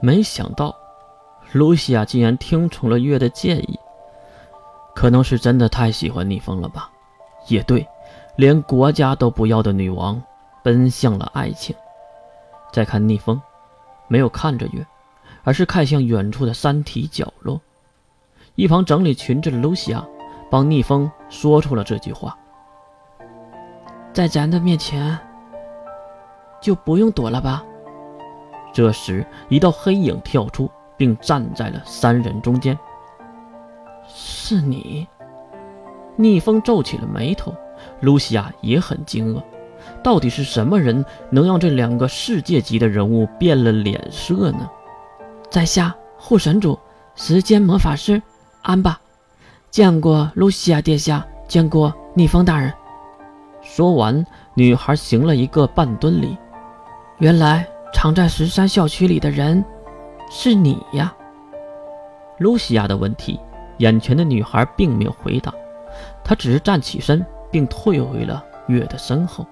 [0.00, 0.74] 没想到，
[1.52, 3.78] 露西亚竟然听从了月的建议。
[4.94, 6.90] 可能是真的太喜欢逆风了吧？
[7.46, 7.86] 也对，
[8.36, 10.20] 连国家都不要的女王，
[10.62, 11.74] 奔向了爱情。
[12.72, 13.40] 再看逆风，
[14.08, 14.84] 没有看着月，
[15.44, 17.60] 而是看向远处的山体角落。
[18.56, 20.04] 一旁整理裙子的露西亚，
[20.50, 22.36] 帮逆风说出了这句话
[24.12, 25.16] ：“在咱的面前，
[26.60, 27.64] 就不用躲了吧。”
[28.78, 32.78] 这时，一道黑影跳出，并站在了三人中间。
[34.06, 35.04] 是你？
[36.14, 37.52] 逆风皱起了眉头。
[38.02, 39.42] 露西亚也很惊愕，
[40.00, 44.70] 到底是什么人能让这两个世界级的人物变了脸色呢？
[45.50, 46.78] 在下护神主，
[47.16, 48.22] 时间魔法师
[48.62, 48.96] 安巴，
[49.72, 52.72] 见过露西亚殿下，见过逆风大人。
[53.60, 56.38] 说完，女孩行了一个半蹲礼。
[57.18, 59.64] 原来藏在十三校区里的人
[60.30, 61.14] 是你呀！
[62.38, 63.38] 露西亚的问题。
[63.78, 65.54] 眼前的女孩并没有回答，
[66.24, 69.46] 她只是站起身，并退回了月的身后。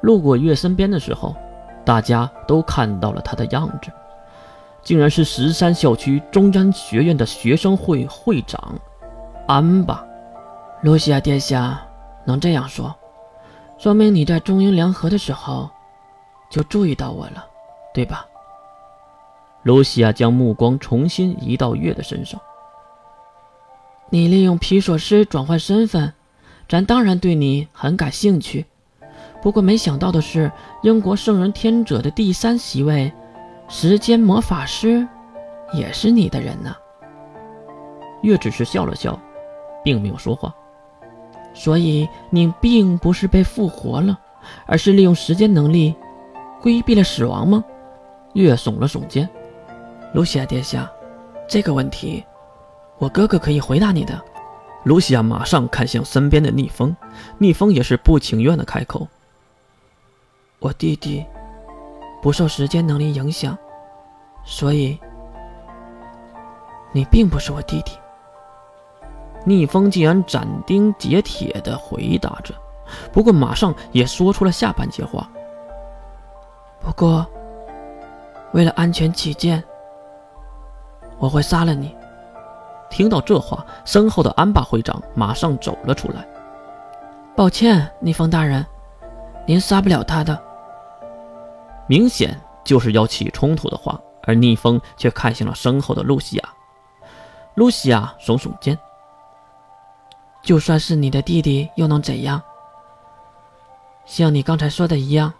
[0.00, 1.36] 路过月身边的时候，
[1.84, 3.90] 大家都看到了她的样子，
[4.82, 8.78] 竟然是十三校区中央学院的学生会会长
[9.46, 10.02] 安巴。
[10.80, 11.78] 露西亚殿下
[12.24, 12.96] 能这样说，
[13.76, 15.68] 说明你在中英联合的时候
[16.48, 17.46] 就注意到我了，
[17.92, 18.26] 对吧？
[19.62, 22.40] 露西亚将目光重新移到月的身上。
[24.08, 26.12] 你利用皮索斯转换身份，
[26.68, 28.64] 咱当然对你很感兴趣。
[29.42, 30.50] 不过没想到的是，
[30.82, 33.12] 英国圣人天者的第三席位，
[33.68, 35.06] 时间魔法师，
[35.72, 36.74] 也是你的人呢。
[38.22, 39.18] 月只是笑了笑，
[39.84, 40.54] 并没有说话。
[41.52, 44.18] 所以你并不是被复活了，
[44.66, 45.94] 而是利用时间能力，
[46.62, 47.64] 规避了死亡吗？
[48.34, 49.28] 月耸了耸肩。
[50.14, 50.90] 露西亚殿下，
[51.48, 52.24] 这个问题。
[52.98, 54.20] 我哥哥可以回答你的。
[54.84, 56.94] 露西亚马上看向身边的逆风，
[57.38, 59.06] 逆风也是不情愿的开口
[60.58, 61.24] ：“我弟弟
[62.22, 63.56] 不受时间能力影响，
[64.44, 64.98] 所以
[66.92, 67.92] 你并不是我弟弟。”
[69.44, 72.54] 逆风竟然斩钉截铁的回答着，
[73.12, 75.28] 不过马上也说出了下半截话
[76.80, 77.26] ：“不过
[78.52, 79.62] 为了安全起见，
[81.18, 81.94] 我会杀了你。”
[82.90, 86.26] 听到这话，身后的安巴会长马上走了出来。
[87.36, 88.66] 抱歉，逆风大人，
[89.46, 90.36] 您杀不了他的。
[91.86, 96.48] 明显就是要起冲突的话，而逆风却看向了身后的露西亚。
[97.54, 98.76] 露西亚耸耸肩
[100.42, 102.42] ：“就算是你的弟弟，又能怎样？
[104.04, 105.32] 像你刚才说的一样，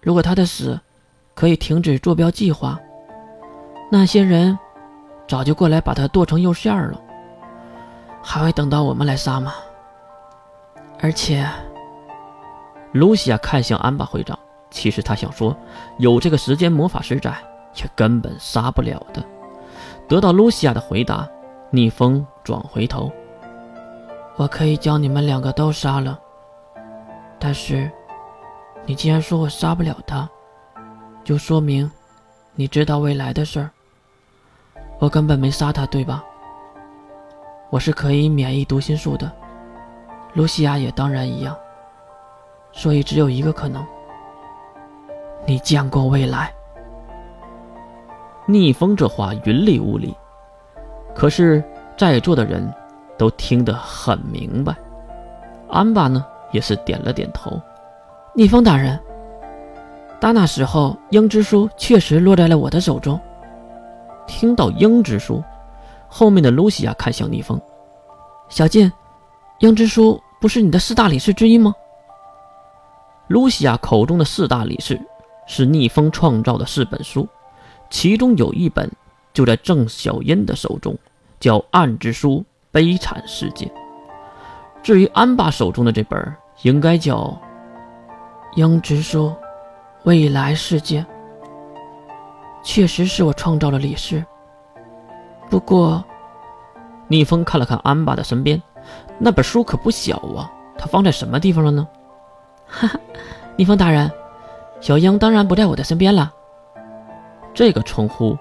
[0.00, 0.80] 如果他的死
[1.34, 2.78] 可以停止坐标计划，
[3.90, 4.58] 那些人……”
[5.26, 7.00] 早就过来把他剁成肉馅了，
[8.22, 9.54] 还会等到我们来杀吗？
[11.00, 11.48] 而且，
[12.92, 14.38] 露西亚看向安巴会长，
[14.70, 15.56] 其实他想说，
[15.96, 17.34] 有这个时间魔法师在，
[17.72, 19.24] 却根本杀不了的。
[20.06, 21.26] 得到露西亚的回答，
[21.70, 23.10] 逆风转回头
[24.36, 26.20] ：“我可以将你们两个都杀了，
[27.38, 27.90] 但是，
[28.84, 30.28] 你既然说我杀不了他，
[31.24, 31.90] 就说明
[32.54, 33.70] 你知道未来的事儿。”
[35.00, 36.22] 我根本没杀他，对吧？
[37.70, 39.30] 我是可以免疫读心术的，
[40.34, 41.56] 露西亚也当然一样。
[42.70, 43.84] 所以只有一个可能：
[45.46, 46.52] 你见过未来。
[48.46, 50.14] 逆风这话云里雾里，
[51.14, 51.62] 可是
[51.96, 52.72] 在座的人
[53.18, 54.74] 都听得很明白。
[55.68, 57.60] 安巴呢，也是点了点头。
[58.34, 59.00] 逆风大人，
[60.24, 63.20] 打那时候，英之书确实落在了我的手中。
[64.26, 65.44] 听到英之书，
[66.08, 67.60] 后面的露西亚看向逆风，
[68.48, 68.90] 小静，
[69.58, 71.74] 英之书不是你的四大理事之一吗？
[73.28, 74.98] 露西亚口中的四大理事
[75.46, 77.28] 是逆风创造的四本书，
[77.90, 78.90] 其中有一本
[79.34, 80.96] 就在郑小英的手中，
[81.38, 83.66] 叫《暗之书：悲惨世界》。
[84.82, 87.18] 至于安爸手中的这本，应该叫
[88.56, 89.30] 《英之书：
[90.04, 91.00] 未来世界》。
[92.62, 94.24] 确实是我创造了李氏。
[95.50, 96.02] 不过，
[97.08, 98.60] 逆风看了看安巴的身边，
[99.18, 101.86] 那本书可不小啊，他放在什么地方了呢？
[102.66, 102.98] 哈哈，
[103.56, 104.10] 逆风大人，
[104.80, 106.32] 小英当然不在我的身边了。
[107.52, 108.36] 这个称呼，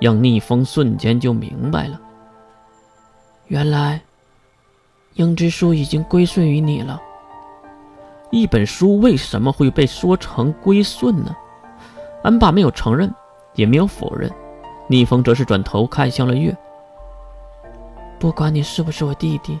[0.00, 2.00] 让逆风瞬间就明白了。
[3.48, 4.00] 原来，
[5.14, 7.00] 英之书已经归顺于你了。
[8.32, 11.36] 一本书为什么会被说成归顺呢？
[12.24, 13.08] 安爸没有承认。
[13.54, 14.32] 也没有否认。
[14.86, 16.56] 逆风则是转头看向了月。
[18.18, 19.60] 不管你是不是我弟弟，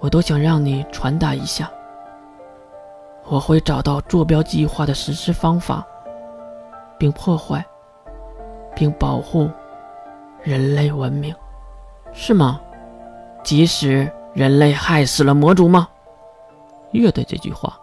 [0.00, 1.70] 我都想让你传达一下：
[3.26, 5.86] 我会找到坐标计划的实施方法，
[6.98, 7.64] 并破坏，
[8.74, 9.48] 并保护
[10.42, 11.32] 人类文明，
[12.12, 12.60] 是吗？
[13.44, 15.88] 即使人类害死了魔族吗？
[16.94, 17.78] 月的这句话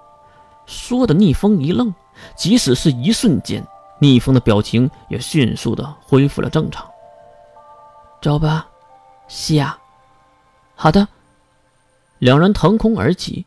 [0.66, 1.94] 说的，逆风一愣，
[2.36, 3.64] 即使是一瞬间。
[4.00, 6.84] 逆风的表情也迅速的恢复了正常。
[8.20, 8.68] 走吧，
[9.28, 9.78] 西亚。
[10.76, 11.08] 好的。
[12.18, 13.46] 两人腾空而起，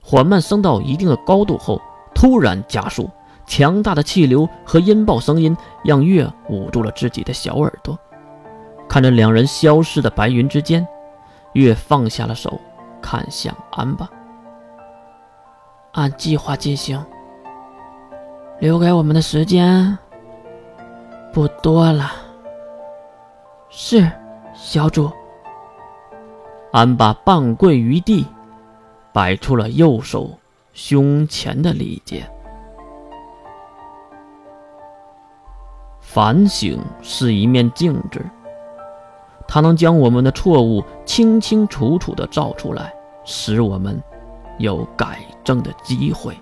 [0.00, 1.80] 缓慢升到一定的高度后，
[2.14, 3.10] 突然加速。
[3.46, 7.98] 强大的气流和音爆声音让月捂住了自己的小耳朵。
[8.88, 10.86] 看着两人消失的白云之间，
[11.54, 12.60] 月放下了手，
[13.02, 14.08] 看向安巴。
[15.92, 17.04] 按计划进行。
[18.58, 19.96] 留给我们的时间
[21.32, 22.12] 不多了。
[23.70, 24.10] 是，
[24.54, 25.10] 小主。
[26.72, 28.26] 安巴半跪于地，
[29.12, 30.30] 摆出了右手
[30.72, 32.28] 胸前的礼节。
[36.00, 38.24] 反省是一面镜子，
[39.48, 42.92] 它能将我们的错误清清楚楚的照出来，
[43.24, 44.02] 使我们
[44.60, 46.38] 有改正的机会。